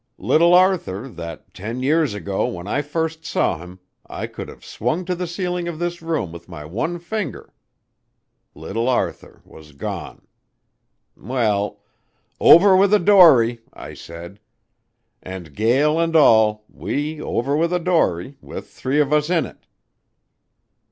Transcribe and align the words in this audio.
Little 0.17 0.55
Arthur 0.55 1.07
that 1.09 1.53
ten 1.53 1.83
years 1.83 2.15
ago, 2.15 2.47
when 2.47 2.65
first 2.81 3.19
I 3.19 3.21
saw 3.23 3.59
him, 3.59 3.79
I 4.07 4.25
could've 4.25 4.65
swung 4.65 5.05
to 5.05 5.13
the 5.13 5.27
ceiling 5.27 5.67
of 5.67 5.77
this 5.77 6.01
room 6.01 6.31
with 6.31 6.49
my 6.49 6.65
one 6.65 6.97
finger 6.97 7.53
little 8.55 8.89
Arthur 8.89 9.43
was 9.45 9.73
gone. 9.73 10.25
Well, 11.15 11.83
'Over 12.39 12.75
with 12.75 12.95
a 12.95 12.99
dory!' 12.99 13.59
I 13.73 13.93
said. 13.93 14.39
And, 15.21 15.53
gale 15.53 15.99
and 15.99 16.15
all, 16.15 16.65
we 16.67 17.21
over 17.21 17.55
with 17.55 17.71
a 17.71 17.77
dory, 17.79 18.39
with 18.41 18.71
three 18.71 18.99
of 18.99 19.13
us 19.13 19.29
in 19.29 19.45
it. 19.45 19.67